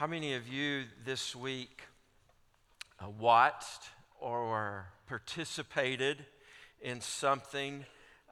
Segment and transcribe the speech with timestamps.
[0.00, 1.82] How many of you this week
[2.98, 3.82] uh, watched
[4.18, 6.24] or participated
[6.80, 7.84] in something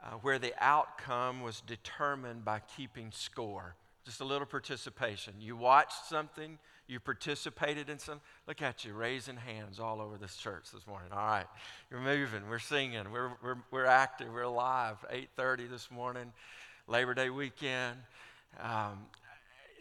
[0.02, 3.74] uh, where the outcome was determined by keeping score?
[4.06, 5.34] Just a little participation.
[5.40, 8.22] You watched something, you participated in some.
[8.46, 11.10] Look at you, raising hands all over this church this morning.
[11.12, 11.46] All right,
[11.90, 15.04] you're moving, we're singing, we're, we're, we're active, we're alive.
[15.12, 16.32] 8:30 this morning,
[16.86, 17.98] Labor Day weekend.
[18.58, 19.00] Um,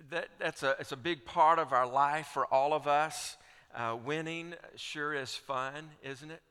[0.10, 3.38] that, that's a, it's a big part of our life for all of us.
[3.76, 6.42] Uh, winning sure is fun, isn't it?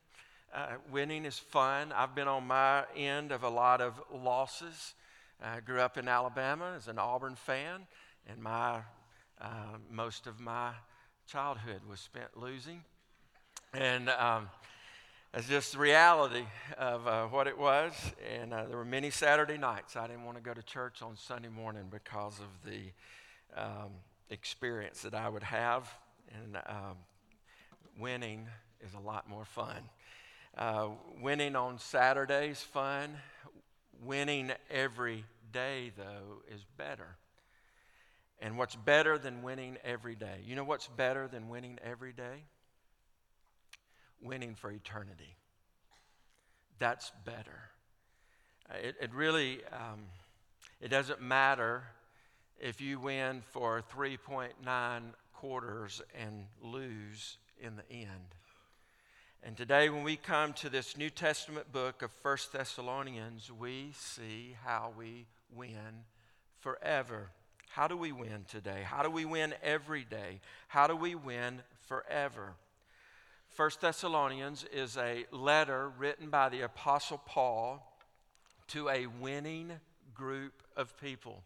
[0.55, 1.93] Uh, winning is fun.
[1.93, 4.95] I've been on my end of a lot of losses.
[5.43, 7.87] I grew up in Alabama as an Auburn fan,
[8.29, 8.81] and my,
[9.41, 10.71] uh, most of my
[11.27, 12.83] childhood was spent losing.
[13.75, 14.49] And um,
[15.35, 16.45] it's just the reality
[16.79, 17.93] of uh, what it was.
[18.35, 21.17] And uh, there were many Saturday nights I didn't want to go to church on
[21.17, 22.93] Sunday morning because of the
[23.57, 23.91] um,
[24.31, 25.89] experience that I would have,
[26.33, 26.97] and um,
[27.99, 28.47] winning
[28.81, 29.83] is a lot more fun.
[30.57, 30.89] Uh,
[31.21, 33.17] winning on Saturdays fun.
[34.03, 37.17] Winning every day though is better.
[38.41, 40.41] And what's better than winning every day?
[40.45, 42.45] You know what's better than winning every day?
[44.23, 45.37] Winning for eternity.
[46.79, 47.71] That's better.
[48.71, 50.05] It, it really, um,
[50.81, 51.85] it doesn't matter
[52.61, 58.35] if you win for 3.9 quarters and lose in the end.
[59.43, 64.57] And today, when we come to this New Testament book of First Thessalonians, we see
[64.65, 66.05] how we win
[66.61, 67.31] forever.
[67.69, 68.83] How do we win today?
[68.85, 70.41] How do we win every day?
[70.69, 72.55] How do we win forever?
[73.51, 77.87] First Thessalonians is a letter written by the Apostle Paul
[78.69, 79.73] to a winning
[80.15, 81.43] group of people.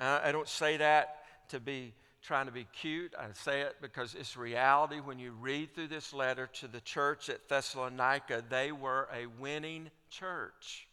[0.00, 1.16] I don't say that
[1.50, 3.14] to be trying to be cute.
[3.18, 5.00] I say it because it's reality.
[5.00, 9.90] When you read through this letter to the church at Thessalonica, they were a winning
[10.10, 10.86] church.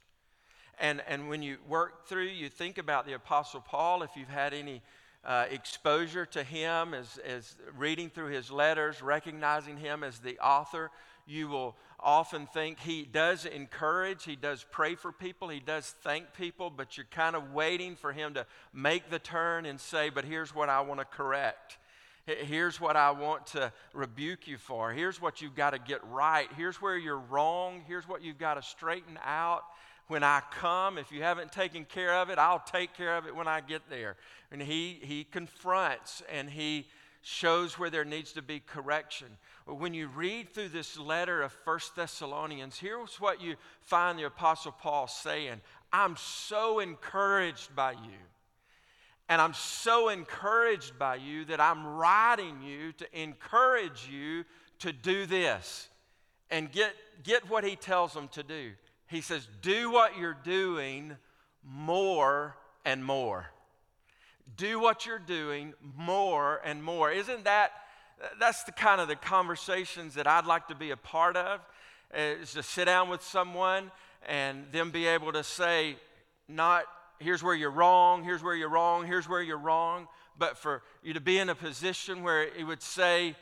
[0.79, 4.53] And, and when you work through, you think about the Apostle Paul, if you've had
[4.53, 4.81] any
[5.25, 10.91] uh, exposure to him as, as reading through his letters, recognizing him as the author,
[11.27, 16.33] you will often think he does encourage, he does pray for people, he does thank
[16.33, 20.25] people, but you're kind of waiting for him to make the turn and say, But
[20.25, 21.77] here's what I want to correct.
[22.25, 24.91] Here's what I want to rebuke you for.
[24.91, 26.49] Here's what you've got to get right.
[26.57, 27.83] Here's where you're wrong.
[27.87, 29.63] Here's what you've got to straighten out.
[30.07, 33.35] When I come, if you haven't taken care of it, I'll take care of it
[33.35, 34.17] when I get there.
[34.51, 36.87] And he, he confronts and he
[37.27, 39.27] shows where there needs to be correction.
[39.65, 44.71] When you read through this letter of First Thessalonians, here's what you find the Apostle
[44.71, 45.59] Paul saying
[45.91, 48.17] I'm so encouraged by you.
[49.27, 54.45] And I'm so encouraged by you that I'm writing you to encourage you
[54.79, 55.89] to do this
[56.49, 56.93] and get,
[57.23, 58.71] get what he tells them to do.
[59.07, 61.17] He says, Do what you're doing
[61.61, 62.55] more
[62.85, 63.47] and more
[64.56, 67.12] do what you're doing more and more.
[67.12, 67.72] Isn't that
[68.40, 71.62] that's the kind of the conversations that I'd like to be a part of
[72.16, 73.91] is to sit down with someone
[74.28, 75.97] and them be able to say
[76.47, 76.85] not
[77.19, 81.14] here's where you're wrong, here's where you're wrong, here's where you're wrong, but for you
[81.14, 83.35] to be in a position where it would say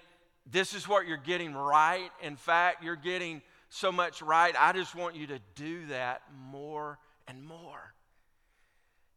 [0.50, 2.10] this is what you're getting right.
[2.22, 4.56] In fact, you're getting so much right.
[4.58, 7.94] I just want you to do that more and more.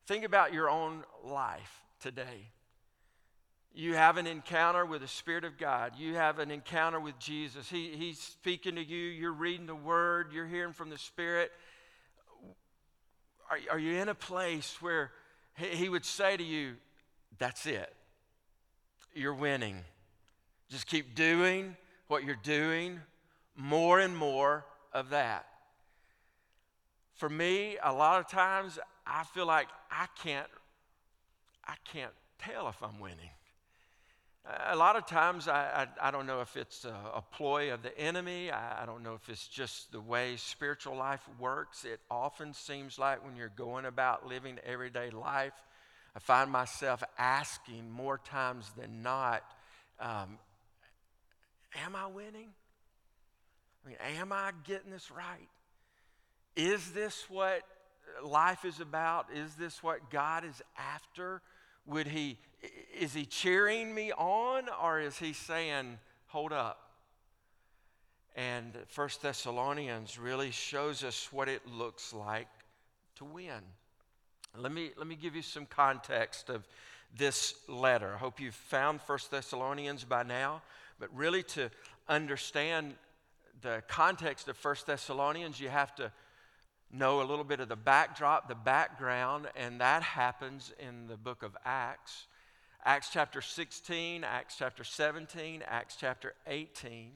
[0.09, 2.49] Think about your own life today.
[3.75, 5.93] You have an encounter with the Spirit of God.
[5.99, 7.69] You have an encounter with Jesus.
[7.69, 8.97] He, he's speaking to you.
[8.97, 10.33] You're reading the Word.
[10.33, 11.53] You're hearing from the Spirit.
[13.51, 15.11] Are, are you in a place where
[15.59, 16.77] he, he would say to you,
[17.37, 17.95] That's it?
[19.15, 19.85] You're winning.
[20.71, 21.77] Just keep doing
[22.07, 22.99] what you're doing,
[23.55, 24.65] more and more
[24.95, 25.45] of that.
[27.13, 30.49] For me, a lot of times I feel like I can't,
[31.67, 33.31] I can't tell if I'm winning.
[34.71, 37.83] A lot of times, I, I, I don't know if it's a, a ploy of
[37.83, 38.51] the enemy.
[38.51, 41.85] I, I, don't know if it's just the way spiritual life works.
[41.85, 45.53] It often seems like when you're going about living everyday life,
[46.17, 49.43] I find myself asking more times than not,
[50.01, 50.39] um,
[51.85, 52.49] Am I winning?
[53.85, 55.49] I mean, am I getting this right?
[56.57, 57.63] Is this what
[58.25, 59.27] life is about?
[59.35, 61.43] Is this what God is after?
[61.87, 62.39] Would he
[62.99, 66.89] is he cheering me on or is he saying, "Hold up"?
[68.35, 72.47] And First Thessalonians really shows us what it looks like
[73.17, 73.63] to win.
[74.57, 76.67] Let me, let me give you some context of
[77.17, 78.15] this letter.
[78.15, 80.63] I hope you've found First Thessalonians by now,
[81.01, 81.71] but really to
[82.09, 82.95] understand
[83.61, 86.13] the context of First Thessalonians, you have to
[86.93, 91.43] know a little bit of the backdrop, the background, and that happens in the book
[91.43, 92.27] of Acts.
[92.85, 97.11] Acts chapter 16, Acts chapter 17, Acts chapter 18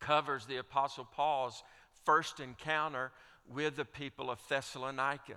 [0.00, 1.62] covers the Apostle Paul's
[2.04, 3.10] first encounter
[3.52, 5.36] with the people of Thessalonica.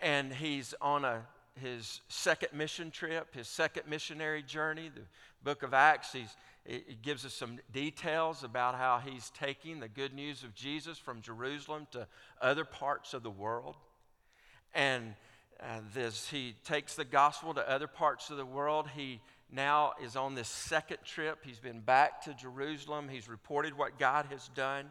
[0.00, 1.22] And he's on a,
[1.60, 4.90] his second mission trip, his second missionary journey.
[4.94, 5.02] The
[5.42, 6.34] book of Acts, he's,
[6.68, 11.20] it gives us some details about how he's taking the good news of Jesus from
[11.20, 12.06] Jerusalem to
[12.40, 13.76] other parts of the world.
[14.74, 15.14] And
[15.60, 18.88] uh, this, he takes the gospel to other parts of the world.
[18.94, 19.20] He
[19.50, 21.38] now is on this second trip.
[21.44, 23.08] He's been back to Jerusalem.
[23.08, 24.86] He's reported what God has done.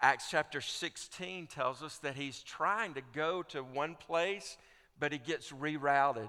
[0.00, 4.56] Acts chapter 16 tells us that he's trying to go to one place,
[5.00, 6.28] but he gets rerouted.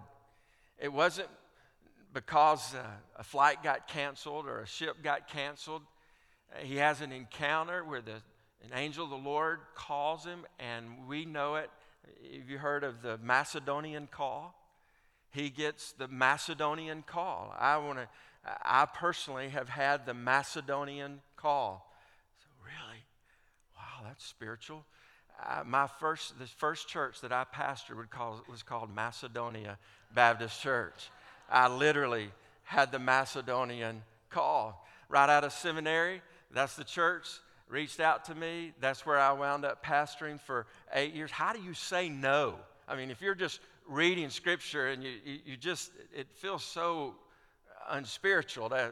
[0.79, 1.27] It wasn't
[2.13, 2.83] because uh,
[3.17, 5.83] a flight got canceled or a ship got canceled.
[6.59, 8.13] He has an encounter where the,
[8.63, 11.69] an angel of the Lord calls him, and we know it.
[12.33, 14.55] Have you heard of the Macedonian call?
[15.31, 17.53] He gets the Macedonian call.
[17.57, 18.07] I want to.
[18.63, 21.93] I personally have had the Macedonian call.
[22.39, 22.99] So really,
[23.75, 24.85] wow, that's spiritual.
[25.45, 29.77] Uh, my first, the first church that I pastored call, was called Macedonia
[30.13, 31.11] Baptist Church.
[31.49, 32.29] I literally
[32.63, 34.85] had the Macedonian call.
[35.07, 37.27] Right out of seminary, that's the church
[37.69, 38.73] reached out to me.
[38.79, 41.31] That's where I wound up pastoring for eight years.
[41.31, 42.55] How do you say no?
[42.87, 47.15] I mean, if you're just reading scripture and you, you, you just, it feels so
[47.89, 48.91] unspiritual to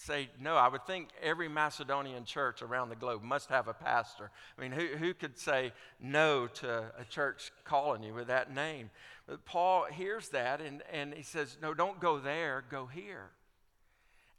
[0.00, 0.56] say no.
[0.56, 4.30] I would think every Macedonian church around the globe must have a pastor.
[4.56, 8.90] I mean, who, who could say no to a church calling you with that name?
[9.26, 13.30] But Paul hears that and, and he says, No, don't go there, go here.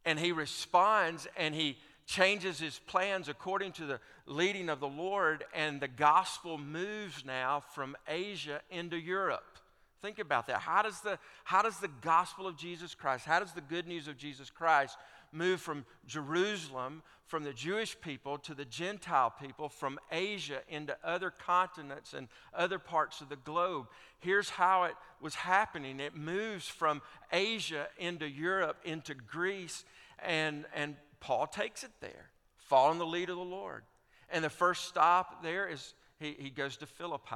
[0.05, 5.43] And he responds and he changes his plans according to the leading of the Lord,
[5.53, 9.59] and the gospel moves now from Asia into Europe.
[10.01, 10.59] Think about that.
[10.59, 14.07] How does the, how does the gospel of Jesus Christ, how does the good news
[14.07, 14.97] of Jesus Christ
[15.31, 21.29] move from Jerusalem, from the Jewish people to the Gentile people, from Asia into other
[21.29, 23.87] continents and other parts of the globe.
[24.19, 29.85] Here's how it was happening it moves from Asia into Europe, into Greece,
[30.23, 33.83] and, and Paul takes it there, following the lead of the Lord.
[34.31, 37.35] And the first stop there is he, he goes to Philippi.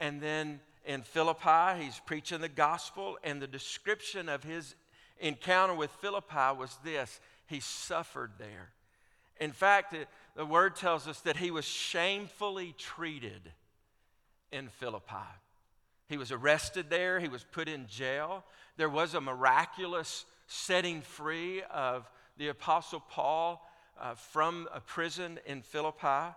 [0.00, 4.74] And then in Philippi, he's preaching the gospel, and the description of his
[5.20, 8.70] encounter with Philippi was this he suffered there.
[9.40, 9.94] In fact,
[10.36, 13.52] the word tells us that he was shamefully treated
[14.52, 15.14] in Philippi.
[16.08, 18.44] He was arrested there, he was put in jail.
[18.76, 23.64] There was a miraculous setting free of the Apostle Paul
[24.00, 26.34] uh, from a prison in Philippi.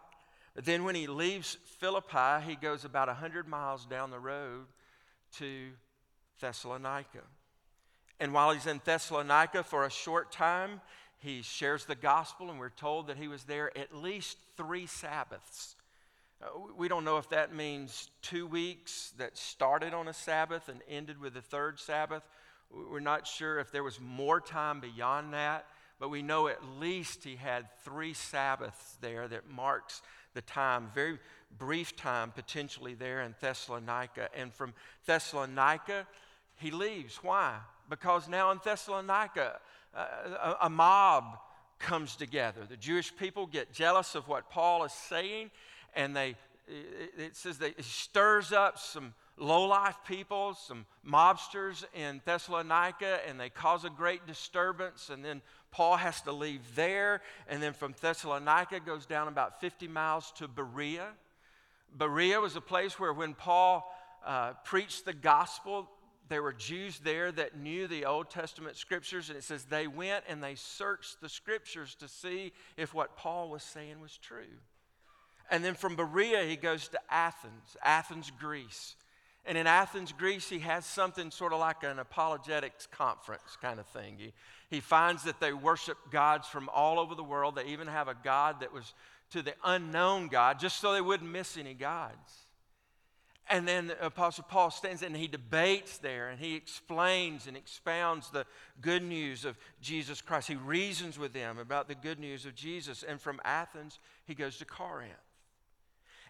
[0.56, 4.66] Then when he leaves Philippi, he goes about 100 miles down the road
[5.38, 5.70] to
[6.42, 7.22] Thessalonica.
[8.22, 10.80] And while he's in Thessalonica for a short time,
[11.18, 15.76] he shares the gospel, and we're told that he was there at least three Sabbaths.
[16.40, 16.46] Uh,
[16.78, 21.20] we don't know if that means two weeks that started on a Sabbath and ended
[21.20, 22.22] with the third Sabbath.
[22.70, 25.66] We're not sure if there was more time beyond that,
[26.00, 30.04] but we know at least he had three Sabbaths there that marks
[30.36, 31.18] the time, very
[31.58, 34.30] brief time potentially there in Thessalonica.
[34.38, 34.76] And from
[35.08, 36.06] Thessalonica,
[36.58, 37.18] he leaves.
[37.24, 37.58] Why?
[37.90, 39.60] Because now in Thessalonica,
[39.96, 40.06] uh,
[40.62, 41.38] a, a mob
[41.80, 42.62] comes together.
[42.68, 45.52] The Jewish people get jealous of what Paul is saying,
[45.96, 46.36] and they,
[46.68, 53.50] it says that it stirs up some low-life people, some mobsters in Thessalonica, and they
[53.50, 55.10] cause a great disturbance.
[55.10, 59.88] And then Paul has to leave there, and then from Thessalonica goes down about 50
[59.88, 61.08] miles to Berea.
[61.98, 63.92] Berea was a place where when Paul
[64.26, 65.90] uh, preached the gospel,
[66.32, 70.24] there were Jews there that knew the Old Testament scriptures, and it says they went
[70.30, 74.56] and they searched the scriptures to see if what Paul was saying was true.
[75.50, 78.96] And then from Berea, he goes to Athens, Athens, Greece.
[79.46, 83.86] And in Athens, Greece, he has something sort of like an apologetics conference kind of
[83.88, 84.16] thing.
[84.18, 84.32] He,
[84.70, 87.56] he finds that they worship gods from all over the world.
[87.56, 88.94] They even have a God that was
[89.32, 92.46] to the unknown God, just so they wouldn't miss any gods.
[93.52, 98.30] And then the Apostle Paul stands and he debates there and he explains and expounds
[98.30, 98.46] the
[98.80, 100.48] good news of Jesus Christ.
[100.48, 103.04] He reasons with them about the good news of Jesus.
[103.04, 105.12] And from Athens, he goes to Corinth.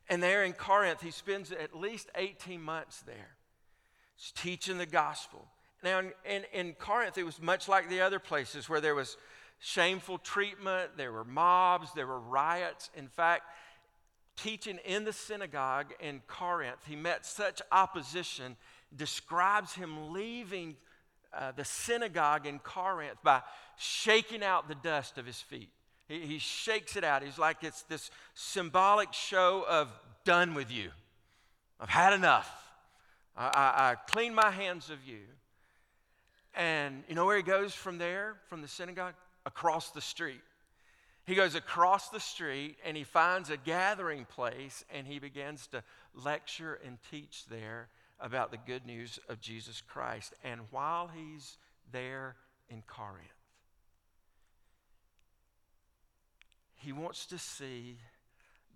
[0.10, 3.36] And there in Corinth, he spends at least 18 months there,
[4.36, 5.48] teaching the gospel
[5.84, 9.16] Now, in, in, in, Corinth, it was much like the other places where there was
[9.60, 12.90] shameful treatment, there were mobs, there were riots.
[12.96, 13.44] In fact,
[14.44, 18.56] teaching in the synagogue in Corinth, he met such opposition,
[18.96, 20.76] describes him leaving
[21.34, 23.42] uh, the synagogue in Corinth by
[23.78, 25.70] shaking out the dust of his feet.
[26.08, 27.24] He, he shakes it out.
[27.24, 29.88] He's like it's this symbolic show of
[30.26, 30.92] done with you.
[31.80, 32.50] I've had enough.
[33.36, 35.22] I, I, I clean my hands of you.
[36.54, 39.14] And you know where he goes from there, from the synagogue?
[39.46, 40.42] Across the street.
[41.26, 45.84] He goes across the street and he finds a gathering place and he begins to
[46.14, 50.34] lecture and teach there about the good news of Jesus Christ.
[50.44, 51.58] And while he's
[51.92, 52.36] there
[52.70, 53.28] in Corinth,
[56.76, 57.98] he wants to see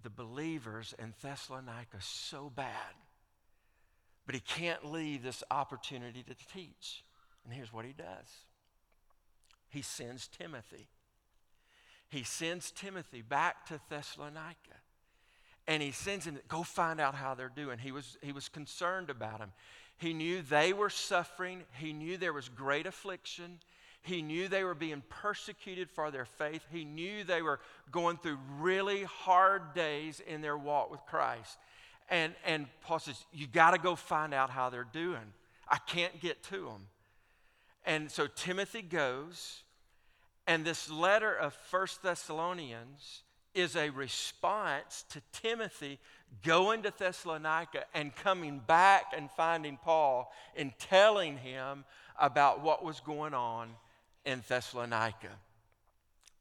[0.03, 2.93] the believers in Thessalonica so bad,
[4.27, 7.03] but he can't leave this opportunity to teach.
[7.43, 8.45] And here's what he does
[9.69, 10.87] he sends Timothy.
[12.09, 14.55] He sends Timothy back to Thessalonica.
[15.67, 17.79] And he sends him, go find out how they're doing.
[17.79, 19.51] He was, he was concerned about them.
[19.97, 21.63] He knew they were suffering.
[21.79, 23.59] He knew there was great affliction.
[24.01, 26.63] He knew they were being persecuted for their faith.
[26.71, 27.59] He knew they were
[27.91, 31.57] going through really hard days in their walk with Christ.
[32.09, 35.33] And, and Paul says, You got to go find out how they're doing.
[35.67, 36.88] I can't get to them.
[37.83, 39.63] And so Timothy goes,
[40.47, 43.23] and this letter of First Thessalonians
[43.53, 45.97] is a response to Timothy
[46.43, 51.85] going to Thessalonica and coming back and finding Paul and telling him
[52.19, 53.69] about what was going on
[54.25, 55.29] in Thessalonica.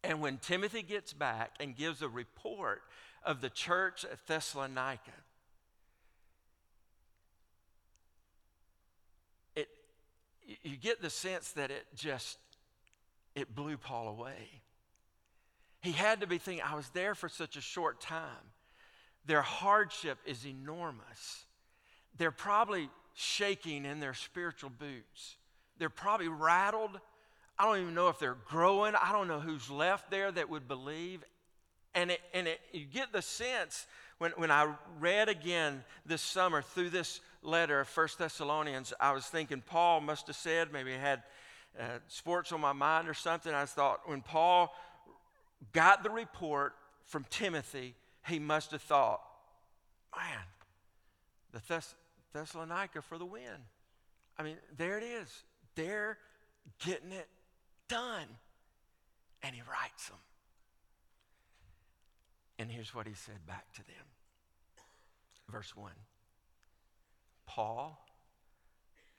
[0.02, 2.82] And when Timothy gets back and gives a report
[3.25, 5.12] of the church at Thessalonica,
[9.54, 9.68] it,
[10.62, 12.38] you get the sense that it just
[13.35, 14.62] it blew Paul away.
[15.81, 18.53] He had to be thinking, I was there for such a short time.
[19.26, 21.45] Their hardship is enormous.
[22.17, 25.37] They're probably shaking in their spiritual boots.
[25.79, 27.00] They're probably rattled
[27.59, 28.95] I don't even know if they're growing.
[28.97, 31.23] I don't know who's left there that would believe.
[31.95, 33.87] And, it, and it, you get the sense
[34.19, 39.26] when, when I read again this summer through this letter of 1 Thessalonians, I was
[39.26, 41.23] thinking Paul must have said, maybe had
[42.09, 43.52] sports on my mind or something.
[43.52, 44.73] I thought when Paul
[45.73, 47.95] got the report from Timothy,
[48.26, 49.21] he must have thought,
[50.16, 50.45] man,
[51.52, 51.95] the Thess-
[52.33, 53.66] Thessalonica for the win.
[54.38, 55.45] I mean, there it is.
[55.75, 56.19] They're
[56.85, 57.28] getting it
[57.88, 58.26] done.
[59.43, 60.19] And he writes them.
[62.59, 64.07] And here's what he said back to them.
[65.50, 65.93] Verse 1
[67.47, 68.04] Paul,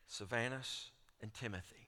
[0.07, 0.89] Silvanus,
[1.21, 1.88] and Timothy,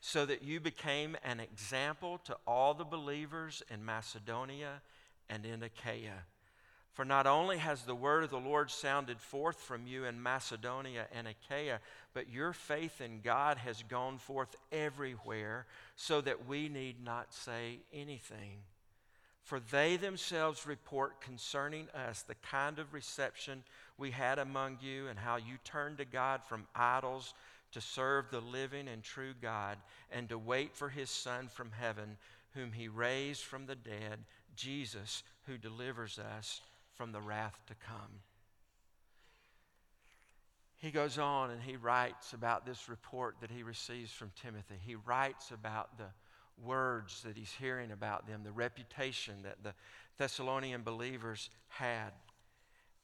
[0.00, 4.80] so that you became an example to all the believers in Macedonia
[5.28, 6.24] and in Achaia.
[6.92, 11.06] For not only has the word of the Lord sounded forth from you in Macedonia
[11.14, 11.80] and Achaia,
[12.14, 15.66] but your faith in God has gone forth everywhere,
[15.96, 18.58] so that we need not say anything.
[19.44, 23.62] For they themselves report concerning us the kind of reception
[23.96, 27.34] we had among you, and how you turned to God from idols
[27.72, 29.78] to serve the living and true God,
[30.10, 32.16] and to wait for his Son from heaven,
[32.54, 34.24] whom he raised from the dead,
[34.56, 36.60] Jesus, who delivers us
[36.94, 38.20] from the wrath to come.
[40.76, 44.76] He goes on and he writes about this report that he receives from Timothy.
[44.84, 46.06] He writes about the
[46.64, 49.74] words that he's hearing about them, the reputation that the
[50.16, 52.10] Thessalonian believers had.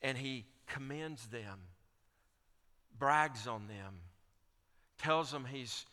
[0.01, 1.59] And he commends them,
[2.99, 4.01] brags on them,
[4.99, 5.87] tells them he's,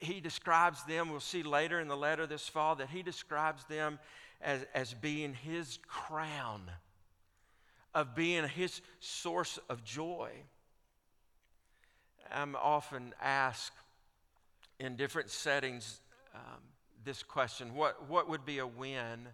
[0.00, 3.98] He, describes them, we'll see later in the letter this fall, that he describes them
[4.40, 6.70] as, as being his crown,
[7.94, 10.30] of being his source of joy.
[12.30, 13.72] I'm often asked
[14.78, 16.00] in different settings
[16.34, 16.60] um,
[17.04, 19.28] this question what, what would be a win?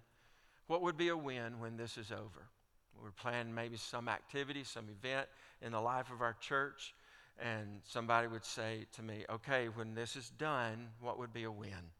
[0.66, 2.46] What would be a win when this is over?
[3.02, 5.26] We're planning maybe some activity, some event
[5.62, 6.94] in the life of our church,
[7.40, 11.50] and somebody would say to me, Okay, when this is done, what would be a
[11.50, 11.92] win?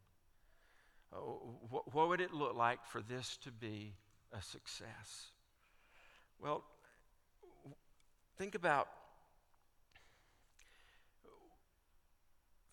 [1.13, 3.93] Oh, what, what would it look like for this to be
[4.31, 5.31] a success?
[6.39, 6.63] Well,
[8.37, 8.87] think about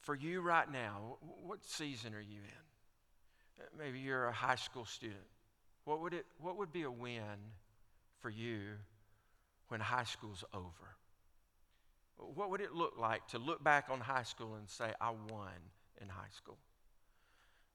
[0.01, 3.79] for you right now, what season are you in?
[3.79, 5.19] Maybe you're a high school student.
[5.85, 7.53] What would, it, what would be a win
[8.21, 8.61] for you
[9.69, 10.97] when high school's over?
[12.19, 15.53] What would it look like to look back on high school and say, I won
[16.01, 16.59] in high school?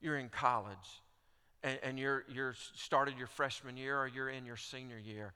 [0.01, 1.01] You're in college
[1.63, 5.33] and, and you're, you're started your freshman year or you're in your senior year.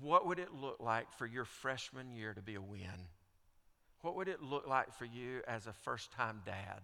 [0.00, 3.08] What would it look like for your freshman year to be a win?
[4.02, 6.80] What would it look like for you as a first time dad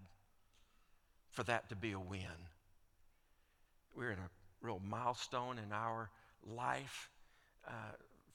[1.31, 2.23] for that to be a win?
[3.95, 4.31] We're in a
[4.63, 6.11] real milestone in our
[6.47, 7.11] life.
[7.67, 7.73] Uh,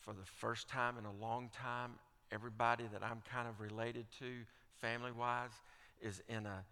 [0.03, 1.91] for the first time in a long time,
[2.33, 4.25] everybody that I'm kind of related to,
[4.81, 5.51] family wise,
[6.01, 6.63] is in a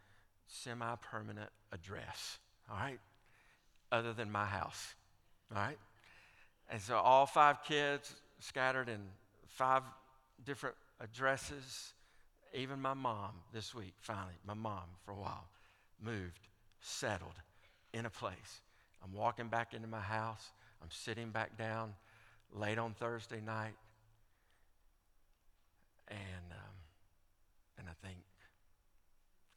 [0.48, 2.39] semi permanent address,
[2.70, 3.00] all right?
[3.91, 4.96] Other than my house,
[5.53, 5.77] all right?
[6.70, 9.01] And so all five kids scattered in
[9.48, 9.84] five
[10.46, 11.94] different addresses.
[12.53, 15.48] Even my mom this week, finally, my mom for a while,
[16.01, 16.48] moved,
[16.82, 17.36] settled
[17.94, 18.62] in a place.
[19.03, 20.51] I'm walking back into my house.
[20.82, 21.94] I'm sitting back down
[22.53, 23.74] late on Thursday night.
[26.12, 26.75] And, um,
[27.80, 28.20] and I think,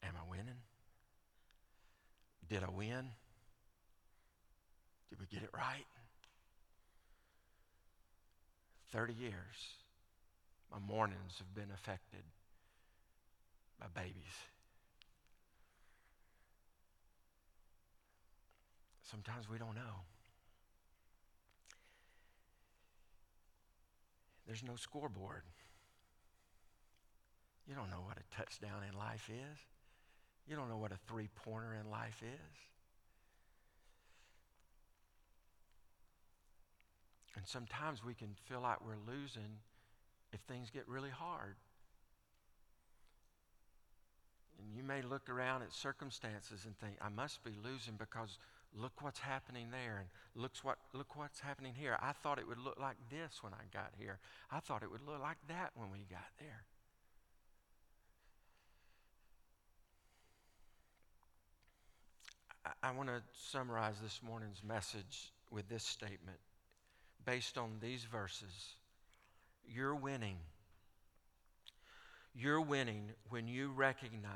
[0.02, 0.62] am I winning?
[2.48, 3.10] Did I win?
[5.10, 5.86] Did we get it right?
[8.92, 9.80] 30 years,
[10.70, 12.22] my mornings have been affected
[13.80, 14.14] by babies.
[19.02, 20.04] Sometimes we don't know.
[24.46, 25.42] There's no scoreboard.
[27.66, 29.58] You don't know what a touchdown in life is.
[30.46, 32.56] You don't know what a three pointer in life is.
[37.36, 39.58] And sometimes we can feel like we're losing
[40.32, 41.56] if things get really hard.
[44.58, 48.38] And you may look around at circumstances and think, I must be losing because
[48.76, 50.08] look what's happening there and
[50.40, 51.96] looks what, look what's happening here.
[52.00, 54.18] I thought it would look like this when I got here.
[54.50, 56.64] I thought it would look like that when we got there.
[62.82, 66.38] I, want to summarize this morning's message with this statement
[67.24, 68.76] based on these verses.
[69.68, 70.36] You're winning.
[72.34, 74.32] You're winning when you recognize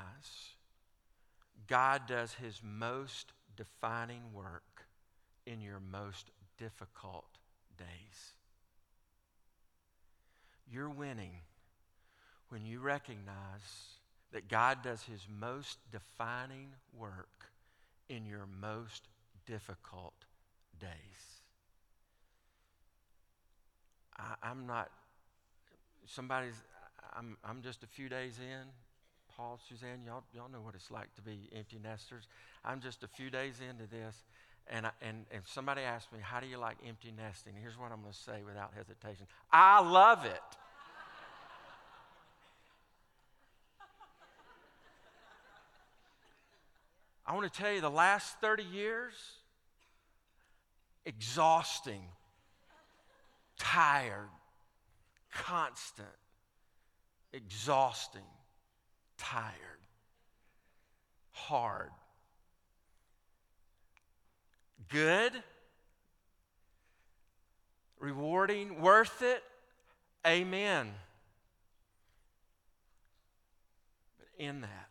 [1.66, 4.86] God does his most defining work
[5.46, 7.38] in your most difficult
[7.78, 8.32] days.
[10.70, 11.32] You're winning
[12.50, 13.96] when you recognize
[14.32, 17.48] that God does his most defining work
[18.08, 19.08] in your most
[19.46, 20.14] difficult
[20.80, 20.90] days.
[24.16, 24.90] I, am not,
[26.06, 26.54] somebody's,
[27.16, 28.68] I'm, I'm just a few days in.
[29.36, 32.26] Paul, Suzanne, y'all, y'all know what it's like to be empty nesters.
[32.64, 34.24] I'm just a few days into this,
[34.66, 37.52] and, I, and, and somebody asked me, How do you like empty nesting?
[37.60, 40.40] Here's what I'm going to say without hesitation I love it.
[47.28, 49.12] I want to tell you the last 30 years,
[51.04, 52.00] exhausting,
[53.58, 54.30] tired,
[55.30, 56.08] constant,
[57.34, 58.22] exhausting,
[59.18, 59.52] tired,
[61.32, 61.90] hard.
[64.88, 65.32] Good,
[68.00, 69.42] rewarding, worth it.
[70.26, 70.94] Amen.
[74.18, 74.87] But in that,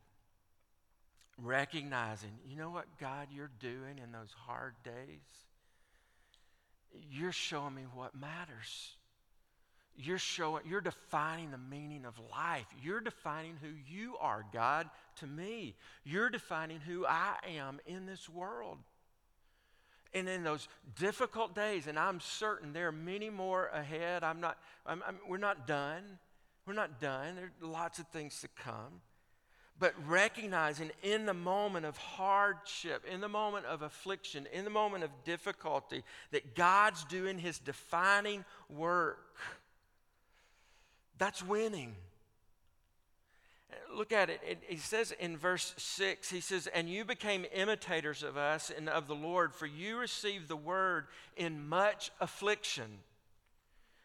[1.42, 5.22] recognizing, you know what, God, you're doing in those hard days?
[7.12, 8.96] You're showing me what matters.
[9.96, 12.68] You're showing, you're defining the meaning of life.
[12.84, 15.76] You're defining who you are, God, to me.
[16.04, 18.78] You're defining who I am in this world.
[20.14, 24.24] And in those difficult days, and I'm certain there are many more ahead.
[24.24, 26.04] I'm not, I'm, I'm, we're not done.
[26.66, 27.36] We're not done.
[27.36, 29.02] There are lots of things to come.
[29.80, 35.04] But recognizing in the moment of hardship, in the moment of affliction, in the moment
[35.04, 39.36] of difficulty, that God's doing his defining work.
[41.18, 41.96] That's winning.
[43.94, 44.42] Look at it.
[44.46, 44.64] it.
[44.68, 49.08] He says in verse 6, he says, And you became imitators of us and of
[49.08, 53.00] the Lord, for you received the word in much affliction.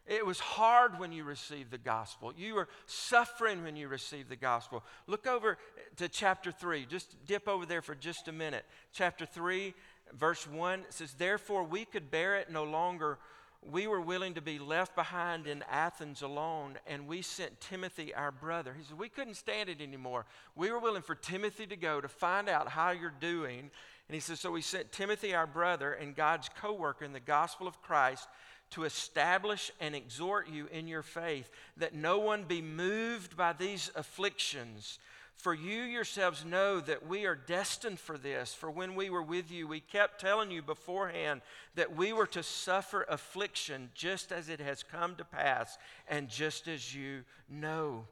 [0.06, 2.32] It was hard when you received the gospel.
[2.36, 4.82] You were suffering when you received the gospel.
[5.06, 5.58] Look over
[5.96, 6.86] to chapter 3.
[6.86, 8.64] Just dip over there for just a minute.
[8.92, 9.74] Chapter 3,
[10.12, 13.18] verse 1 says, Therefore we could bear it no longer.
[13.64, 18.32] We were willing to be left behind in Athens alone, and we sent Timothy, our
[18.32, 18.74] brother.
[18.76, 20.26] He said, We couldn't stand it anymore.
[20.56, 23.70] We were willing for Timothy to go to find out how you're doing.
[24.08, 27.20] And he says, So we sent Timothy, our brother, and God's co worker in the
[27.20, 28.26] gospel of Christ
[28.72, 33.90] to establish and exhort you in your faith, that no one be moved by these
[33.94, 34.98] afflictions.
[35.36, 38.54] For you yourselves know that we are destined for this.
[38.54, 41.40] For when we were with you, we kept telling you beforehand
[41.74, 46.68] that we were to suffer affliction just as it has come to pass, and just
[46.68, 48.04] as you know.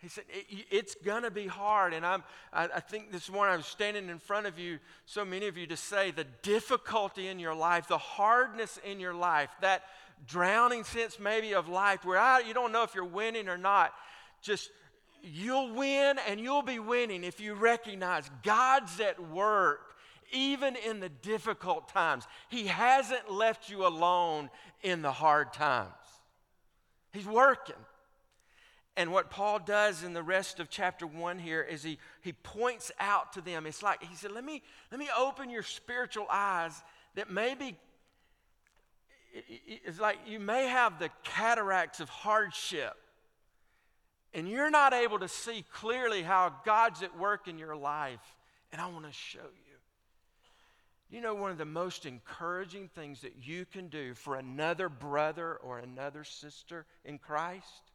[0.00, 0.24] He said,
[0.70, 1.92] It's going to be hard.
[1.92, 5.24] And I'm, I, I think this morning I was standing in front of you, so
[5.24, 9.50] many of you, to say the difficulty in your life, the hardness in your life,
[9.60, 9.82] that
[10.26, 13.92] drowning sense maybe of life where I, you don't know if you're winning or not.
[14.42, 14.70] Just
[15.22, 19.80] you'll win and you'll be winning if you recognize God's at work
[20.32, 22.26] even in the difficult times.
[22.48, 24.48] He hasn't left you alone
[24.82, 25.92] in the hard times,
[27.12, 27.74] He's working.
[28.96, 32.90] And what Paul does in the rest of chapter one here is he, he points
[32.98, 36.72] out to them, it's like he said, let me, let me open your spiritual eyes
[37.14, 37.76] that maybe
[39.32, 42.96] it's like you may have the cataracts of hardship
[44.34, 48.36] and you're not able to see clearly how God's at work in your life.
[48.72, 51.16] And I want to show you.
[51.16, 55.56] You know, one of the most encouraging things that you can do for another brother
[55.56, 57.89] or another sister in Christ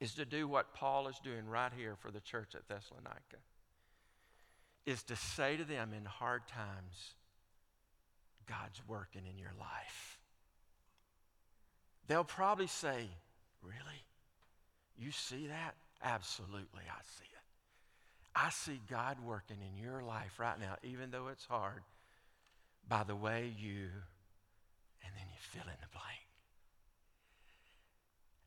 [0.00, 3.38] is to do what Paul is doing right here for the church at Thessalonica.
[4.86, 7.14] Is to say to them in hard times,
[8.46, 10.18] God's working in your life.
[12.06, 13.08] They'll probably say,
[13.62, 14.04] Really?
[14.98, 15.74] You see that?
[16.02, 17.34] Absolutely, I see it.
[18.36, 21.82] I see God working in your life right now, even though it's hard,
[22.88, 23.88] by the way you,
[25.02, 26.24] and then you fill in the blank.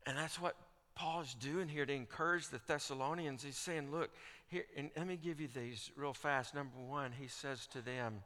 [0.05, 0.55] And that's what
[0.97, 3.43] Paul's doing here to encourage the Thessalonians.
[3.43, 4.09] He's saying, look,
[4.47, 6.55] here, and let me give you these real fast.
[6.55, 8.23] Number one, he says to them,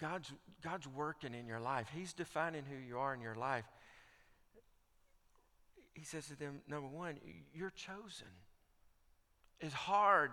[0.00, 0.30] God's,
[0.62, 1.88] God's working in your life.
[1.92, 3.64] He's defining who you are in your life.
[5.94, 7.16] He says to them, number one,
[7.52, 8.28] you're chosen.
[9.60, 10.30] It's hard.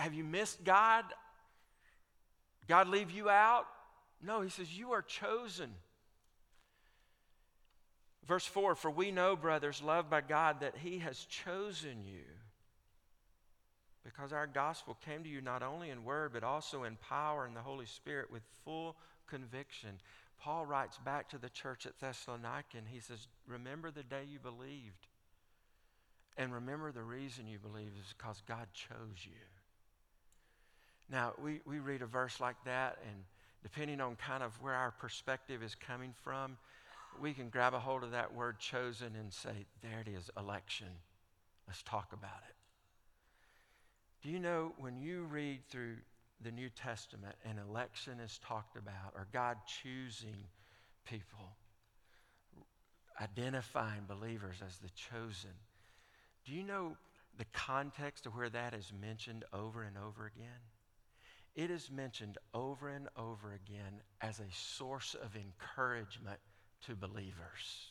[0.00, 1.04] Have you missed God?
[2.66, 3.66] God leave you out?
[4.20, 5.70] No, he says, you are chosen.
[8.26, 12.24] Verse 4 For we know, brothers, loved by God, that He has chosen you
[14.04, 17.56] because our gospel came to you not only in word, but also in power and
[17.56, 19.98] the Holy Spirit with full conviction.
[20.38, 24.38] Paul writes back to the church at Thessalonica and he says, Remember the day you
[24.38, 25.06] believed.
[26.36, 29.32] And remember the reason you believed is because God chose you.
[31.10, 33.22] Now, we, we read a verse like that, and
[33.62, 36.56] depending on kind of where our perspective is coming from,
[37.20, 40.88] we can grab a hold of that word chosen and say, there it is, election.
[41.66, 42.54] Let's talk about it.
[44.22, 45.96] Do you know when you read through
[46.40, 50.36] the New Testament and election is talked about, or God choosing
[51.04, 51.56] people,
[53.20, 55.50] identifying believers as the chosen,
[56.44, 56.96] do you know
[57.38, 60.60] the context of where that is mentioned over and over again?
[61.54, 66.40] It is mentioned over and over again as a source of encouragement
[66.86, 67.88] to believers.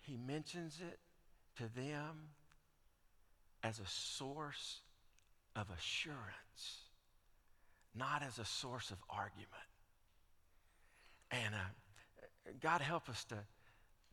[0.00, 0.98] He mentions it
[1.56, 2.28] to them
[3.62, 4.80] as a source
[5.56, 6.82] of assurance,
[7.94, 9.48] not as a source of argument.
[11.30, 13.36] And uh, God help us to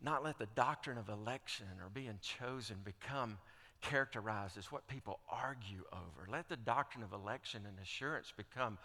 [0.02, 3.38] not let the doctrine of election or being chosen become
[3.82, 6.30] characterized as what people argue over.
[6.32, 8.78] Let the doctrine of election and assurance become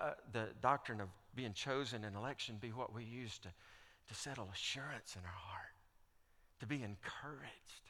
[0.00, 4.48] uh, the doctrine of being chosen and election be what we use to, to settle
[4.52, 5.74] assurance in our heart,
[6.60, 7.86] to be encouraged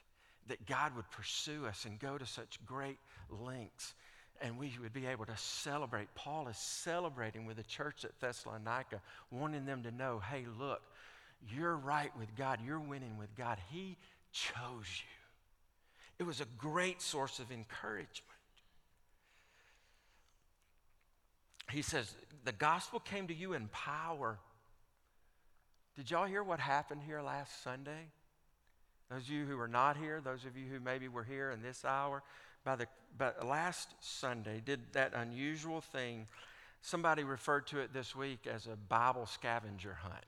[0.47, 2.97] that God would pursue us and go to such great
[3.29, 3.93] lengths
[4.41, 6.07] and we would be able to celebrate.
[6.15, 10.81] Paul is celebrating with the church at Thessalonica, wanting them to know hey, look,
[11.55, 13.57] you're right with God, you're winning with God.
[13.71, 13.97] He
[14.31, 15.16] chose you.
[16.19, 18.23] It was a great source of encouragement.
[21.71, 24.39] He says, The gospel came to you in power.
[25.95, 28.09] Did y'all hear what happened here last Sunday?
[29.09, 31.61] Those of you who were not here, those of you who maybe were here in
[31.61, 32.23] this hour,
[32.63, 36.27] by the but last Sunday did that unusual thing.
[36.81, 40.25] Somebody referred to it this week as a Bible scavenger hunt.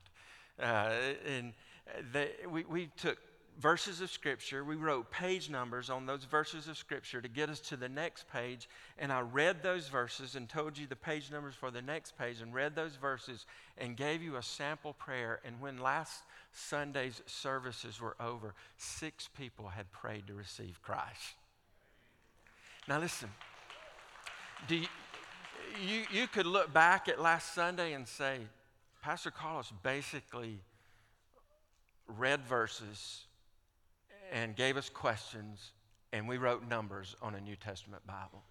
[0.58, 0.92] Uh,
[1.26, 1.52] and
[2.12, 3.18] they, we, we took
[3.60, 7.60] verses of Scripture, we wrote page numbers on those verses of Scripture to get us
[7.60, 8.68] to the next page.
[8.98, 12.40] And I read those verses and told you the page numbers for the next page
[12.40, 13.46] and read those verses
[13.76, 15.40] and gave you a sample prayer.
[15.44, 21.34] And when last Sunday's services were over, six people had prayed to receive Christ.
[22.88, 23.28] Now, listen,
[24.66, 24.88] do you,
[25.86, 28.38] you, you could look back at last Sunday and say,
[29.02, 30.60] Pastor Carlos basically
[32.08, 33.26] read verses
[34.30, 35.72] and gave us questions,
[36.12, 38.42] and we wrote numbers on a New Testament Bible.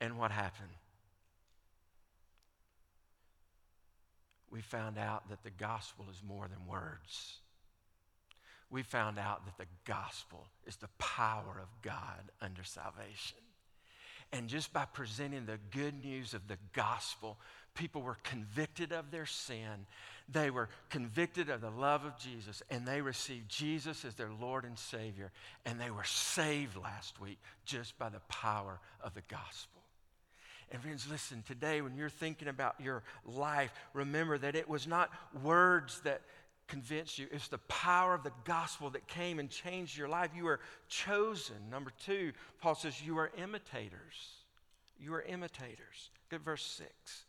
[0.00, 0.68] And what happened?
[4.50, 7.38] We found out that the gospel is more than words.
[8.70, 13.38] We found out that the gospel is the power of God under salvation.
[14.32, 17.38] And just by presenting the good news of the gospel,
[17.74, 19.86] people were convicted of their sin.
[20.28, 24.64] They were convicted of the love of Jesus, and they received Jesus as their Lord
[24.64, 25.32] and Savior.
[25.66, 29.82] And they were saved last week just by the power of the gospel.
[30.70, 35.10] And friends, listen, today when you're thinking about your life, remember that it was not
[35.42, 36.22] words that
[36.68, 40.30] convinced you, it's the power of the gospel that came and changed your life.
[40.34, 41.56] You are chosen.
[41.70, 42.32] Number two,
[42.62, 44.30] Paul says, you are imitators.
[44.98, 46.10] You are imitators.
[46.30, 47.24] Good verse six.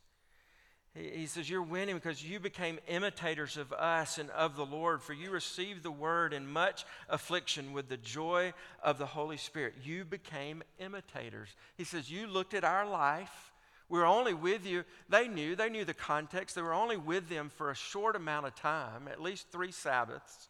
[0.96, 5.14] He says, You're winning because you became imitators of us and of the Lord, for
[5.14, 8.54] you received the word in much affliction with the joy
[8.84, 9.74] of the Holy Spirit.
[9.84, 11.50] You became imitators.
[11.78, 13.52] He says, You looked at our life.
[13.90, 14.86] We were only with you.
[15.10, 16.56] They knew, they knew the context.
[16.56, 20.50] They were only with them for a short amount of time, at least three Sabbaths.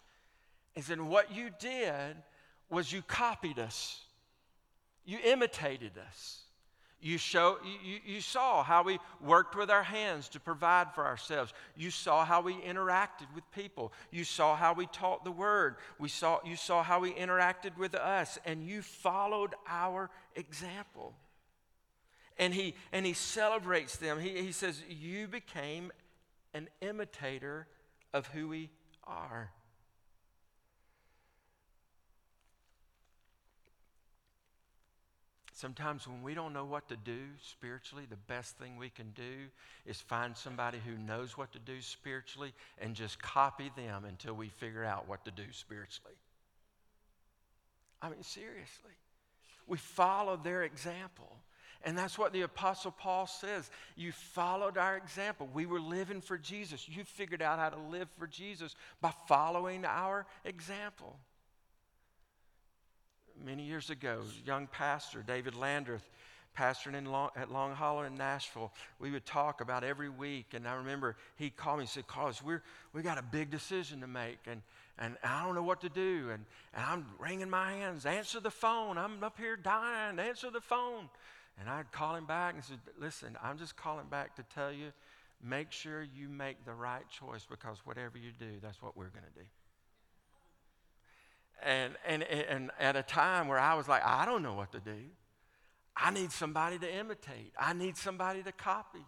[0.73, 2.17] He said, What you did
[2.69, 4.01] was you copied us,
[5.05, 6.42] you imitated us.
[7.03, 11.53] You, show, you, you saw how we worked with our hands to provide for ourselves.
[11.75, 13.91] You saw how we interacted with people.
[14.09, 15.75] You saw how we taught the word.
[15.99, 21.13] We saw, you saw how we interacted with us, and you followed our example.
[22.37, 24.17] And he, and he celebrates them.
[24.17, 25.91] He, he says, You became
[26.53, 27.67] an imitator
[28.13, 28.69] of who we
[29.03, 29.51] are.
[35.63, 39.47] Sometimes when we don't know what to do spiritually, the best thing we can do
[39.85, 44.49] is find somebody who knows what to do spiritually and just copy them until we
[44.49, 46.17] figure out what to do spiritually.
[48.01, 48.91] I mean, seriously.
[49.65, 51.31] We follow their example.
[51.85, 53.71] And that's what the Apostle Paul says.
[53.95, 55.47] You followed our example.
[55.53, 56.89] We were living for Jesus.
[56.89, 61.17] You figured out how to live for Jesus by following our example
[63.43, 66.01] many years ago, young pastor, David Landrith,
[66.57, 70.53] pastoring in Long, at Long Hollow in Nashville, we would talk about every week.
[70.53, 72.61] And I remember he called me and said, Carlos, we're,
[72.93, 74.39] we got a big decision to make.
[74.45, 74.61] And,
[74.99, 76.29] and I don't know what to do.
[76.31, 78.05] And, and I'm wringing my hands.
[78.05, 78.97] Answer the phone.
[78.97, 80.19] I'm up here dying.
[80.19, 81.09] Answer the phone.
[81.59, 84.91] And I'd call him back and said, Listen, I'm just calling back to tell you,
[85.43, 89.25] make sure you make the right choice because whatever you do, that's what we're going
[89.33, 89.45] to do.
[91.65, 94.79] And, and, and at a time where I was like, I don't know what to
[94.79, 94.97] do.
[95.95, 99.05] I need somebody to imitate, I need somebody to copy.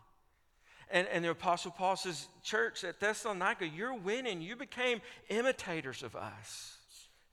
[0.91, 4.39] And, and the Apostle Paul says, Church at Thessalonica, you're winning.
[4.41, 6.77] You became imitators of us.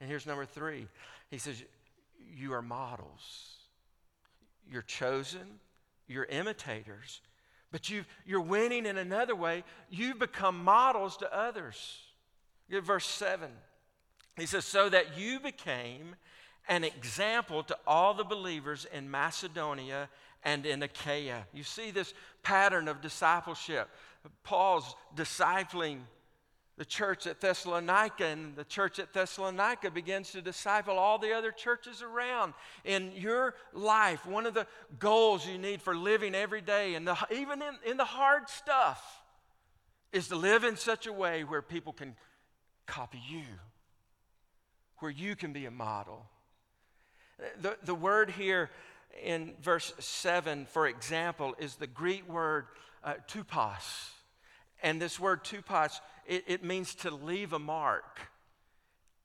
[0.00, 0.88] And here's number three
[1.30, 1.62] He says,
[2.34, 3.56] You are models.
[4.70, 5.60] You're chosen,
[6.06, 7.20] you're imitators,
[7.70, 9.64] but you you're winning in another way.
[9.90, 12.00] You've become models to others.
[12.70, 13.50] Get verse 7.
[14.36, 16.16] He says, so that you became
[16.68, 20.08] an example to all the believers in Macedonia
[20.42, 21.46] and in Achaia.
[21.52, 23.88] You see this pattern of discipleship.
[24.42, 26.00] Paul's discipling
[26.78, 31.52] the church at Thessalonica, and the church at Thessalonica begins to disciple all the other
[31.52, 32.54] churches around.
[32.84, 34.66] In your life, one of the
[34.98, 39.22] goals you need for living every day, and even in, in the hard stuff,
[40.12, 42.16] is to live in such a way where people can
[42.86, 43.44] copy you
[45.02, 46.24] where you can be a model.
[47.60, 48.70] The, the word here
[49.22, 52.66] in verse 7, for example, is the Greek word
[53.02, 54.10] uh, tupos.
[54.82, 58.20] And this word tupos, it, it means to leave a mark.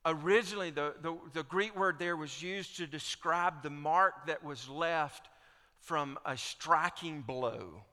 [0.04, 4.68] Originally, the, the, the Greek word there was used to describe the mark that was
[4.68, 5.28] left
[5.80, 7.84] from a striking blow.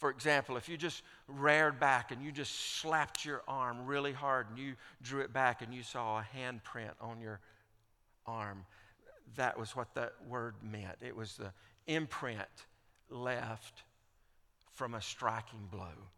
[0.00, 4.46] For example, if you just reared back and you just slapped your arm really hard
[4.48, 7.38] and you drew it back and you saw a handprint on your
[8.26, 8.64] arm,
[9.36, 10.96] that was what that word meant.
[11.02, 11.52] It was the
[11.86, 12.48] imprint
[13.10, 13.82] left
[14.72, 16.08] from a striking blow.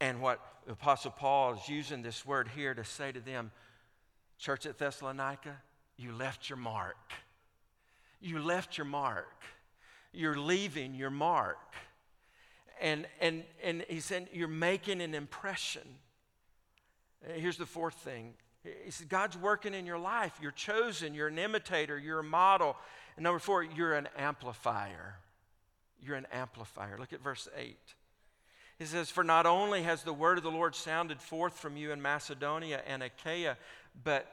[0.00, 3.50] And what Apostle Paul is using this word here to say to them,
[4.38, 5.60] Church at Thessalonica,
[5.98, 6.96] you left your mark.
[8.18, 9.42] You left your mark.
[10.10, 11.58] You're leaving your mark
[12.80, 15.82] and, and, and he said, You're making an impression.
[17.24, 18.34] Uh, here's the fourth thing.
[18.84, 20.38] He said, God's working in your life.
[20.42, 21.14] You're chosen.
[21.14, 21.98] You're an imitator.
[21.98, 22.76] You're a model.
[23.16, 25.16] And number four, you're an amplifier.
[26.02, 26.98] You're an amplifier.
[26.98, 27.76] Look at verse 8.
[28.78, 31.92] He says, For not only has the word of the Lord sounded forth from you
[31.92, 33.56] in Macedonia and Achaia,
[34.04, 34.30] but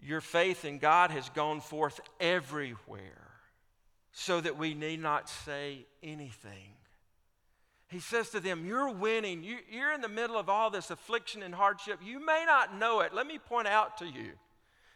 [0.00, 3.29] your faith in God has gone forth everywhere
[4.12, 6.74] so that we need not say anything.
[7.88, 9.42] He says to them, You're winning.
[9.42, 12.00] You, are in the middle of all this affliction and hardship.
[12.02, 13.12] You may not know it.
[13.12, 14.32] Let me point out to you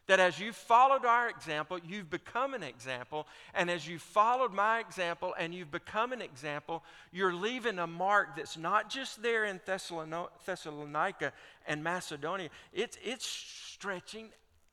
[0.07, 3.27] that as you followed our example, you've become an example.
[3.55, 8.37] And as you followed my example and you've become an example, you're leaving a mark
[8.37, 11.33] that's not just there in Thessalonica
[11.67, 14.29] and Macedonia, it's, it's stretching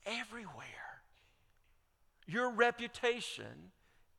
[0.06, 0.66] everywhere.
[2.28, 3.72] Your reputation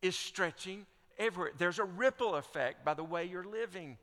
[0.03, 0.85] is stretching
[1.19, 1.53] everywhere.
[1.57, 3.97] There's a ripple effect by the way you're living.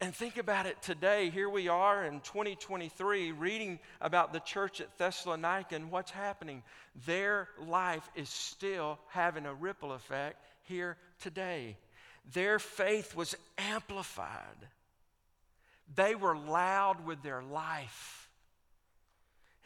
[0.00, 1.28] And think about it today.
[1.30, 6.62] Here we are in 2023 reading about the church at Thessalonica and what's happening.
[7.04, 11.76] Their life is still having a ripple effect here today.
[12.32, 14.68] Their faith was amplified,
[15.94, 18.27] they were loud with their life.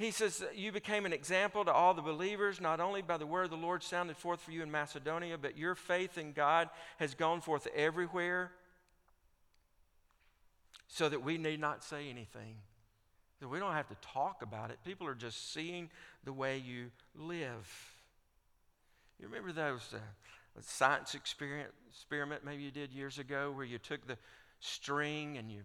[0.02, 3.44] He says, You became an example to all the believers, not only by the word
[3.44, 7.14] of the Lord sounded forth for you in Macedonia, but your faith in God has
[7.14, 8.50] gone forth everywhere
[10.88, 12.56] so that we need not say anything.
[13.38, 14.78] That we don't have to talk about it.
[14.84, 15.88] People are just seeing
[16.24, 17.94] the way you live.
[19.20, 19.98] You remember those uh,
[20.62, 24.18] science experiment maybe you did years ago where you took the
[24.58, 25.60] string and you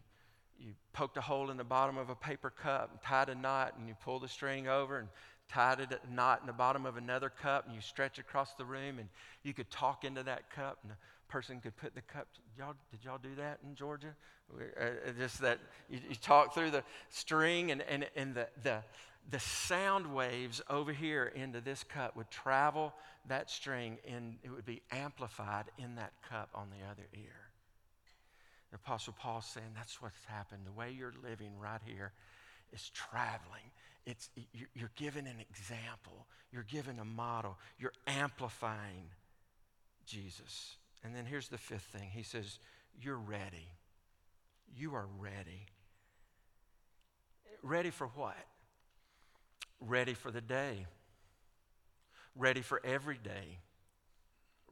[0.59, 3.75] you poked a hole in the bottom of a paper cup and tied a knot,
[3.77, 5.07] and you pulled the string over and
[5.49, 8.99] tied a knot in the bottom of another cup, and you stretch across the room,
[8.99, 9.09] and
[9.43, 10.95] you could talk into that cup, and the
[11.27, 12.27] person could put the cup.
[12.57, 14.15] Y'all, did y'all do that in Georgia?
[14.53, 18.81] Uh, uh, just that you, you, talk through the string, and, and, and the, the,
[19.29, 22.93] the sound waves over here into this cup would travel
[23.27, 27.46] that string, and it would be amplified in that cup on the other ear.
[28.69, 30.61] The Apostle Paul saying that's what's happened.
[30.65, 32.11] The way you're living right here
[32.73, 33.71] is traveling.
[34.05, 34.29] It's,
[34.73, 39.09] you're giving an example, you're giving a model, you're amplifying
[40.05, 40.77] Jesus.
[41.03, 42.59] And then here's the fifth thing He says,
[43.01, 43.67] You're ready.
[44.75, 45.65] You are ready.
[47.63, 48.35] Ready for what?
[49.79, 50.85] Ready for the day.
[52.35, 53.59] Ready for every day.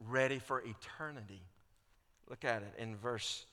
[0.00, 1.42] Ready for eternity.
[2.28, 3.46] Look at it in verse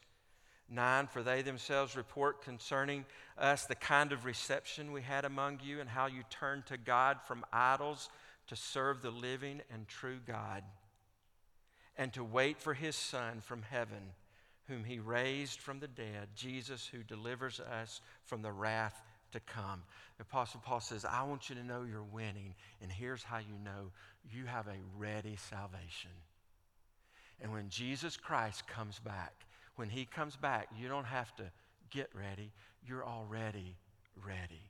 [0.70, 3.06] 9 For they themselves report concerning
[3.38, 7.18] us the kind of reception we had among you and how you turned to God
[7.26, 8.10] from idols
[8.48, 10.64] to serve the living and true God
[11.98, 14.12] and to wait for his Son from heaven,
[14.68, 19.84] whom he raised from the dead, Jesus, who delivers us from the wrath to come.
[20.18, 23.58] The Apostle Paul says, I want you to know you're winning, and here's how you
[23.64, 23.92] know
[24.32, 26.12] you have a ready salvation.
[27.42, 29.34] And when Jesus Christ comes back,
[29.76, 31.44] when He comes back, you don't have to
[31.90, 32.52] get ready.
[32.86, 33.76] You're already
[34.26, 34.62] ready.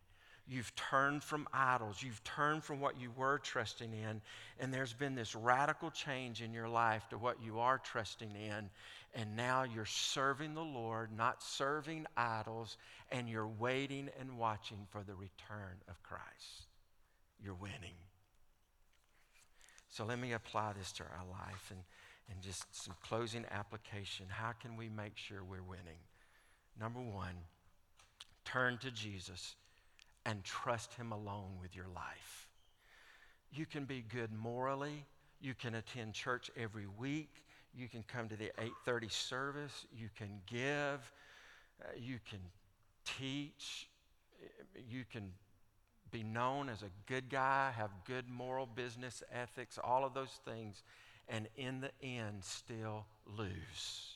[0.46, 2.04] You've turned from idols.
[2.04, 4.22] You've turned from what you were trusting in.
[4.60, 8.70] And there's been this radical change in your life to what you are trusting in.
[9.16, 12.78] And now you're serving the Lord, not serving idols,
[13.10, 16.68] and you're waiting and watching for the return of Christ.
[17.42, 17.96] You're winning.
[19.90, 21.70] So let me apply this to our life.
[21.70, 21.80] And
[22.30, 24.26] and just some closing application.
[24.30, 26.00] How can we make sure we're winning?
[26.80, 27.36] Number one,
[28.46, 29.56] turn to Jesus
[30.26, 32.48] and trust Him alone with your life.
[33.52, 35.06] You can be good morally.
[35.42, 37.30] You can attend church every week.
[37.76, 39.86] You can come to the 8:30 service.
[39.96, 41.12] You can give.
[41.82, 42.40] Uh, you can
[43.06, 43.88] teach.
[44.90, 45.32] You can
[46.14, 50.84] be known as a good guy, have good moral business ethics, all of those things,
[51.30, 53.06] and in the end still
[53.38, 54.14] lose.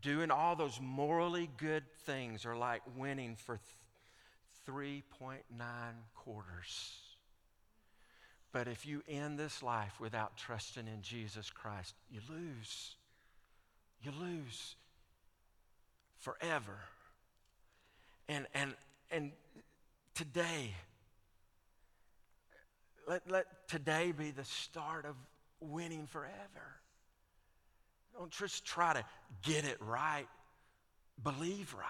[0.00, 3.58] Doing all those morally good things are like winning for
[4.66, 5.38] th- 3.9
[6.14, 6.98] quarters.
[8.52, 12.96] But if you end this life without trusting in Jesus Christ, you lose.
[14.02, 14.76] You lose
[16.18, 16.78] forever.
[18.28, 18.74] And, and,
[19.10, 19.32] and
[20.14, 20.74] today,
[23.08, 25.16] let, let today be the start of
[25.62, 26.32] winning forever.
[28.16, 29.04] Don't just try to
[29.42, 30.26] get it right,
[31.22, 31.86] believe right.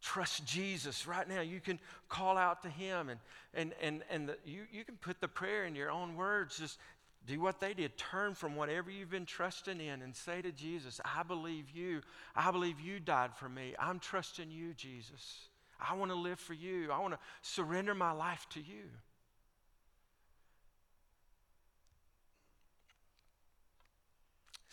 [0.00, 1.40] Trust Jesus right now.
[1.40, 1.78] You can
[2.08, 3.20] call out to Him and,
[3.54, 6.58] and, and, and the, you, you can put the prayer in your own words.
[6.58, 6.78] Just
[7.26, 7.96] do what they did.
[7.96, 12.02] Turn from whatever you've been trusting in and say to Jesus, I believe you.
[12.36, 13.74] I believe you died for me.
[13.78, 15.48] I'm trusting you, Jesus.
[15.80, 16.92] I want to live for you.
[16.92, 18.84] I want to surrender my life to you.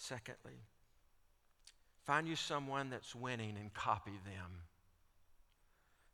[0.01, 0.57] Secondly,
[2.07, 4.49] find you someone that's winning and copy them.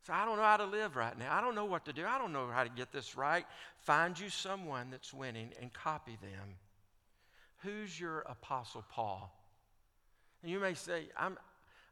[0.06, 1.34] So I don't know how to live right now.
[1.34, 2.04] I don't know what to do.
[2.04, 3.46] I don't know how to get this right.
[3.80, 6.56] Find you someone that's winning and copy them.
[7.62, 9.34] Who's your Apostle Paul?
[10.42, 11.38] And you may say, I'm,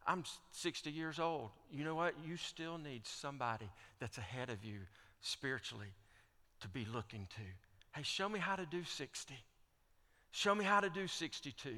[0.07, 1.49] I'm 60 years old.
[1.73, 2.13] You know what?
[2.27, 3.71] You still need somebody
[4.01, 4.81] that's ahead of you
[5.23, 5.95] spiritually
[6.61, 7.43] to be looking to.
[7.93, 9.35] Hey, show me how to do 60.
[10.37, 11.75] Show me how to do 62.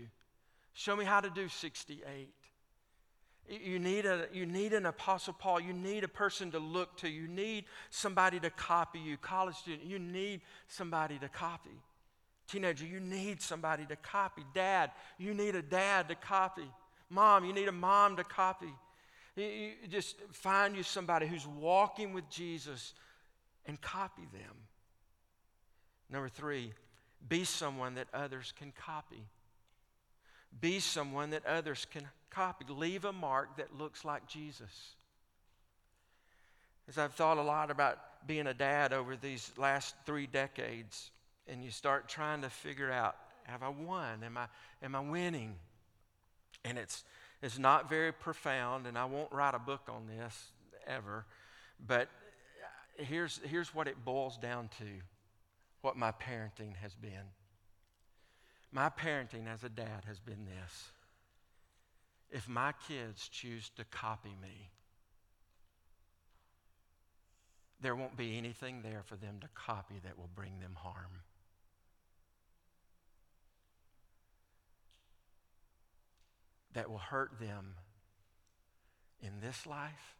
[0.73, 2.29] Show me how to do 68.
[3.49, 5.61] You need, a, you need an Apostle Paul.
[5.61, 7.09] You need a person to look to.
[7.09, 9.17] You need somebody to copy you.
[9.17, 11.71] College student, you need somebody to copy.
[12.49, 14.43] Teenager, you need somebody to copy.
[14.53, 16.69] Dad, you need a dad to copy.
[17.11, 18.75] Mom, you need a mom to copy.
[19.37, 22.93] You, just find you somebody who's walking with Jesus
[23.67, 24.57] and copy them.
[26.11, 26.73] Number three,
[27.27, 29.25] be someone that others can copy.
[30.61, 32.65] Be someone that others can copy.
[32.69, 34.95] Leave a mark that looks like Jesus.
[36.89, 41.11] As I've thought a lot about being a dad over these last three decades,
[41.47, 44.23] and you start trying to figure out have I won?
[44.23, 44.47] Am I,
[44.83, 45.55] am I winning?
[46.65, 47.05] And it's,
[47.43, 50.51] it's not very profound, and I won't write a book on this
[50.87, 51.25] ever,
[51.87, 52.09] but
[52.97, 54.85] here's, here's what it boils down to
[55.81, 57.33] what my parenting has been.
[58.73, 60.91] My parenting as a dad has been this.
[62.31, 64.71] If my kids choose to copy me,
[67.81, 71.23] there won't be anything there for them to copy that will bring them harm.
[76.75, 77.75] That will hurt them
[79.23, 80.17] in this life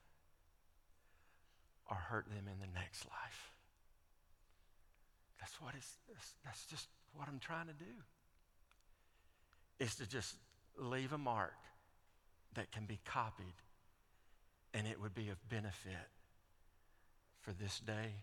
[1.91, 3.48] or hurt them in the next life.
[5.41, 5.87] That's what is
[6.45, 7.85] that's just what I'm trying to do
[9.79, 10.35] is to just
[10.77, 11.55] leave a mark
[12.55, 13.55] that can be copied
[14.75, 16.09] and it would be of benefit
[17.41, 18.15] for this day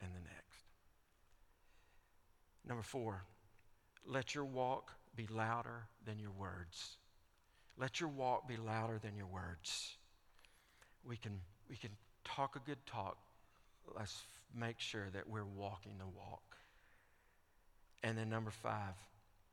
[0.00, 0.64] and the next.
[2.66, 3.22] Number four,
[4.06, 6.96] let your walk be louder than your words.
[7.78, 9.96] Let your walk be louder than your words.
[11.04, 11.90] We can, we can
[12.24, 13.16] talk a good talk.
[13.96, 14.22] Let's
[14.54, 16.56] make sure that we're walking the walk.
[18.02, 18.94] And then number five,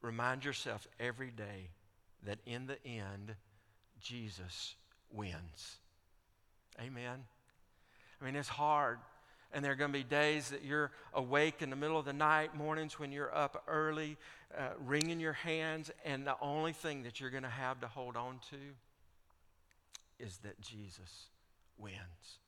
[0.02, 1.70] Remind yourself every day
[2.24, 3.36] that in the end,
[4.00, 4.76] Jesus
[5.12, 5.78] wins.
[6.80, 7.24] Amen.
[8.22, 9.00] I mean, it's hard.
[9.54, 12.14] And there are going to be days that you're awake in the middle of the
[12.14, 14.18] night, mornings when you're up early,
[14.56, 18.18] uh, wringing your hands, and the only thing that you're going to have to hold
[18.18, 21.28] on to is that Jesus
[21.78, 22.40] wins.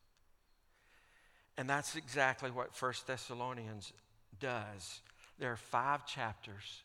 [1.59, 3.91] And that's exactly what First Thessalonians
[4.39, 5.01] does.
[5.37, 6.83] There are five chapters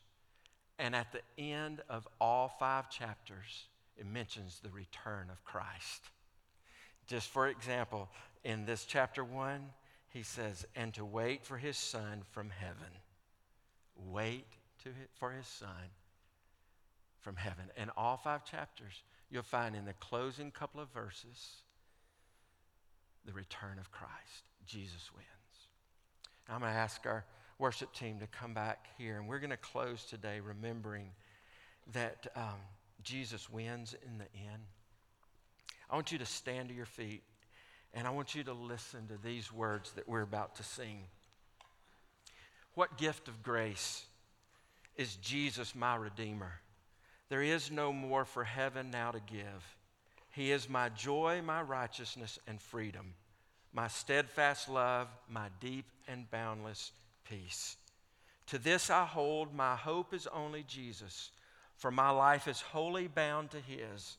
[0.77, 3.67] and at the end of all five chapters,
[3.97, 6.09] it mentions the return of Christ.
[7.07, 8.09] Just for example,
[8.43, 9.69] in this chapter one,
[10.09, 12.91] he says, and to wait for his son from heaven.
[13.95, 14.45] Wait
[14.83, 15.69] to, for his son
[17.21, 17.65] from heaven.
[17.77, 21.61] And all five chapters, you'll find in the closing couple of verses,
[23.25, 24.43] the return of Christ.
[24.65, 25.25] Jesus wins.
[26.49, 27.25] I'm going to ask our
[27.57, 29.17] worship team to come back here.
[29.17, 31.09] And we're going to close today remembering
[31.93, 32.59] that um,
[33.03, 34.61] Jesus wins in the end.
[35.89, 37.23] I want you to stand to your feet
[37.93, 41.03] and I want you to listen to these words that we're about to sing.
[42.73, 44.05] What gift of grace
[44.97, 46.59] is Jesus, my Redeemer?
[47.29, 49.77] There is no more for heaven now to give.
[50.31, 53.13] He is my joy, my righteousness, and freedom,
[53.75, 56.93] my steadfast love, my deep and boundless
[57.29, 57.75] peace.
[58.47, 61.31] To this I hold, my hope is only Jesus,
[61.75, 64.15] for my life is wholly bound to his.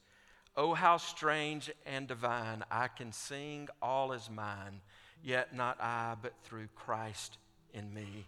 [0.57, 2.65] Oh, how strange and divine!
[2.71, 4.83] I can sing all is mine,
[5.25, 7.39] yet not I, but through Christ
[7.73, 8.27] in me.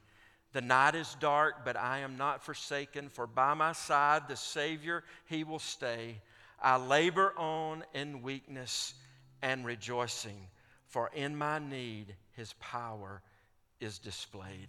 [0.54, 5.04] The night is dark, but I am not forsaken, for by my side the Savior,
[5.26, 6.22] He will stay.
[6.60, 8.94] I labor on in weakness
[9.42, 10.48] and rejoicing,
[10.88, 13.22] for in my need His power
[13.80, 14.68] is displayed.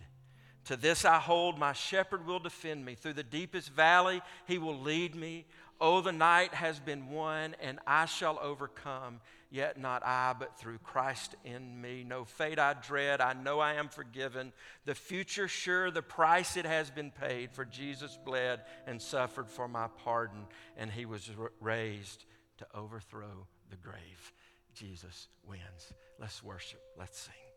[0.66, 2.94] To this I hold, my shepherd will defend me.
[2.94, 5.46] Through the deepest valley, he will lead me.
[5.82, 9.22] Oh, the night has been won, and I shall overcome.
[9.50, 12.04] Yet not I, but through Christ in me.
[12.04, 13.20] No fate I dread.
[13.20, 14.54] I know I am forgiven.
[14.86, 17.52] The future sure, the price it has been paid.
[17.52, 20.46] For Jesus bled and suffered for my pardon,
[20.78, 22.26] and he was raised
[22.58, 24.34] to overthrow the grave.
[24.80, 25.94] Jesus wins.
[26.20, 26.82] Let's worship.
[26.98, 27.49] Let's sing.